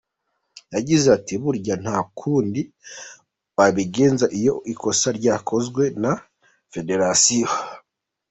Yagize 0.73 1.07
ati 1.17 1.33
“Burya 1.43 1.75
nta 1.83 1.97
kundi 2.17 2.61
wabigenza 3.57 4.25
iyo 4.39 4.53
ikosa 4.73 5.07
ryakozwe 5.19 5.83
na 6.01 6.13
federasiyo. 6.73 7.49